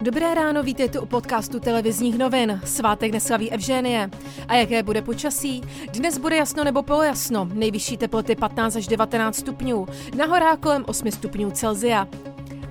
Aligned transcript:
Dobré 0.00 0.34
ráno, 0.34 0.62
vítejte 0.62 1.00
u 1.00 1.06
podcastu 1.06 1.60
televizních 1.60 2.18
novin. 2.18 2.60
Svátek 2.64 3.12
neslaví 3.12 3.52
Evženie. 3.52 4.10
A 4.48 4.54
jaké 4.54 4.82
bude 4.82 5.02
počasí? 5.02 5.62
Dnes 5.92 6.18
bude 6.18 6.36
jasno 6.36 6.64
nebo 6.64 6.82
polojasno. 6.82 7.48
Nejvyšší 7.52 7.96
teploty 7.96 8.36
15 8.36 8.76
až 8.76 8.86
19 8.86 9.36
stupňů. 9.36 9.86
Na 10.16 10.26
horách 10.26 10.58
kolem 10.58 10.84
8 10.88 11.10
stupňů 11.10 11.50
Celzia. 11.50 12.08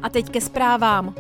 A 0.02 0.10
teď 0.10 0.30
ke 0.30 0.42
zprávám. 0.42 1.16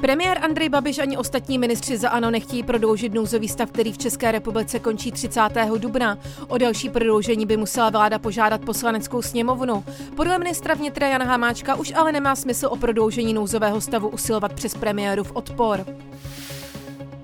Premiér 0.00 0.38
Andrej 0.44 0.68
Babiš 0.68 0.98
ani 0.98 1.16
ostatní 1.16 1.58
ministři 1.58 1.96
za 1.96 2.08
ANO 2.08 2.30
nechtějí 2.30 2.62
prodloužit 2.62 3.14
nouzový 3.14 3.48
stav, 3.48 3.70
který 3.70 3.92
v 3.92 3.98
České 3.98 4.32
republice 4.32 4.78
končí 4.78 5.12
30. 5.12 5.40
dubna. 5.78 6.18
O 6.48 6.58
další 6.58 6.88
prodloužení 6.88 7.46
by 7.46 7.56
musela 7.56 7.90
vláda 7.90 8.18
požádat 8.18 8.60
poslaneckou 8.60 9.22
sněmovnu. 9.22 9.84
Podle 10.16 10.38
ministra 10.38 10.74
vnitra 10.74 11.08
Jana 11.08 11.24
Hamáčka 11.24 11.74
už 11.74 11.92
ale 11.96 12.12
nemá 12.12 12.36
smysl 12.36 12.66
o 12.66 12.76
prodloužení 12.76 13.34
nouzového 13.34 13.80
stavu 13.80 14.08
usilovat 14.08 14.52
přes 14.52 14.74
premiérův 14.74 15.32
odpor. 15.34 15.84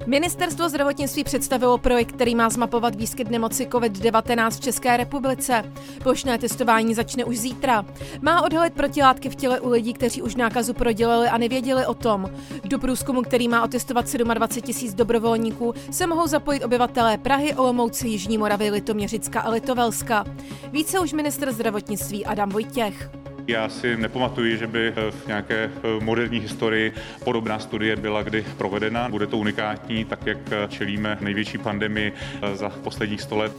Ministerstvo 0.07 0.69
zdravotnictví 0.69 1.25
představilo 1.25 1.79
projekt, 1.79 2.13
který 2.13 2.35
má 2.35 2.51
zmapovat 2.51 2.95
výskyt 2.95 3.31
nemoci 3.31 3.67
COVID-19 3.67 4.51
v 4.51 4.61
České 4.61 4.97
republice. 4.97 5.73
Plošné 6.03 6.39
testování 6.39 6.95
začne 6.95 7.25
už 7.25 7.39
zítra. 7.39 7.85
Má 8.21 8.43
odhalit 8.43 8.75
protilátky 8.75 9.31
v 9.31 9.35
těle 9.35 9.61
u 9.61 9.71
lidí, 9.71 9.93
kteří 9.95 10.23
už 10.23 10.37
nákazu 10.37 10.75
prodělali 10.75 11.29
a 11.29 11.39
nevěděli 11.39 11.87
o 11.87 11.95
tom. 11.95 12.31
Do 12.65 12.79
průzkumu, 12.79 13.23
který 13.23 13.49
má 13.49 13.63
otestovat 13.63 14.15
27 14.15 14.67
tisíc 14.67 14.95
dobrovolníků, 14.95 15.75
se 15.91 16.07
mohou 16.07 16.27
zapojit 16.27 16.65
obyvatelé 16.65 17.19
Prahy, 17.19 17.55
Olomouci, 17.55 18.09
Jižní 18.09 18.39
Moravy, 18.39 18.71
Litoměřicka 18.71 19.41
a 19.41 19.51
Litovelska. 19.51 20.25
Více 20.73 21.01
už 21.01 21.13
minister 21.13 21.53
zdravotnictví 21.53 22.27
Adam 22.27 22.51
Vojtěch. 22.51 23.24
Já 23.47 23.69
si 23.69 23.97
nepamatuji, 23.97 24.57
že 24.57 24.67
by 24.67 24.93
v 25.11 25.27
nějaké 25.27 25.71
moderní 26.01 26.39
historii 26.39 26.93
podobná 27.25 27.59
studie 27.59 27.97
byla 27.97 28.23
kdy 28.23 28.45
provedena. 28.59 29.09
Bude 29.09 29.27
to 29.27 29.39
unikátní, 29.39 30.05
tak 30.05 30.27
jak 30.27 30.39
čelíme 30.69 31.19
největší 31.21 31.59
pandemii 31.59 32.13
za 32.55 32.69
posledních 32.69 33.23
100 33.23 33.37
let. 33.37 33.53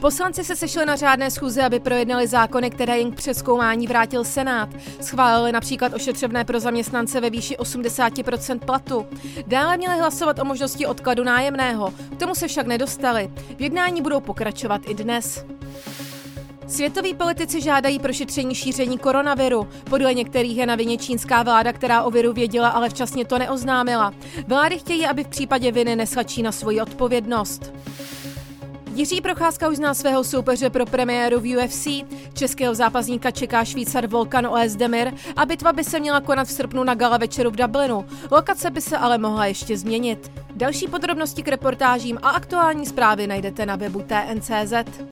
Poslanci 0.00 0.44
se 0.44 0.56
sešli 0.56 0.86
na 0.86 0.96
řádné 0.96 1.30
schůzi, 1.30 1.60
aby 1.60 1.80
projednali 1.80 2.26
zákony, 2.26 2.70
které 2.70 2.98
jim 2.98 3.12
k 3.12 3.16
přeskoumání 3.16 3.86
vrátil 3.86 4.24
Senát. 4.24 4.68
Schválili 5.00 5.52
například 5.52 5.94
ošetřovné 5.94 6.44
pro 6.44 6.60
zaměstnance 6.60 7.20
ve 7.20 7.30
výši 7.30 7.56
80% 7.56 8.58
platu. 8.58 9.06
Dále 9.46 9.76
měli 9.76 9.98
hlasovat 9.98 10.38
o 10.38 10.44
možnosti 10.44 10.86
odkladu 10.86 11.24
nájemného. 11.24 11.90
K 11.90 12.18
tomu 12.18 12.34
se 12.34 12.48
však 12.48 12.66
nedostali. 12.66 13.30
V 13.56 13.60
jednání 13.60 14.02
budou 14.02 14.20
pokračovat 14.20 14.80
i 14.88 14.94
dnes. 14.94 15.46
Světoví 16.66 17.14
politici 17.14 17.60
žádají 17.60 17.98
prošetření 17.98 18.54
šíření 18.54 18.98
koronaviru. 18.98 19.68
Podle 19.90 20.14
některých 20.14 20.56
je 20.56 20.66
na 20.66 20.74
vině 20.74 20.98
čínská 20.98 21.42
vláda, 21.42 21.72
která 21.72 22.02
o 22.02 22.10
viru 22.10 22.32
věděla, 22.32 22.68
ale 22.68 22.88
včasně 22.88 23.24
to 23.24 23.38
neoznámila. 23.38 24.12
Vlády 24.46 24.78
chtějí, 24.78 25.06
aby 25.06 25.24
v 25.24 25.28
případě 25.28 25.72
viny 25.72 25.96
nesla 25.96 26.22
Čína 26.22 26.52
svoji 26.52 26.80
odpovědnost. 26.80 27.72
Jiří 28.94 29.20
Procházka 29.20 29.68
už 29.68 29.76
zná 29.76 29.94
svého 29.94 30.24
soupeře 30.24 30.70
pro 30.70 30.86
premiéru 30.86 31.40
v 31.40 31.56
UFC. 31.56 31.88
Českého 32.34 32.74
zápasníka 32.74 33.30
čeká 33.30 33.64
Švýcar 33.64 34.06
Volkan 34.06 34.46
Oezdemir 34.46 35.12
a 35.36 35.46
bitva 35.46 35.72
by 35.72 35.84
se 35.84 36.00
měla 36.00 36.20
konat 36.20 36.48
v 36.48 36.50
srpnu 36.50 36.84
na 36.84 36.94
gala 36.94 37.16
večeru 37.16 37.50
v 37.50 37.56
Dublinu. 37.56 38.04
Lokace 38.30 38.70
by 38.70 38.80
se 38.80 38.98
ale 38.98 39.18
mohla 39.18 39.46
ještě 39.46 39.78
změnit. 39.78 40.32
Další 40.56 40.88
podrobnosti 40.88 41.42
k 41.42 41.48
reportážím 41.48 42.18
a 42.22 42.30
aktuální 42.30 42.86
zprávy 42.86 43.26
najdete 43.26 43.66
na 43.66 43.76
webu 43.76 44.02
TNCZ. 44.02 45.00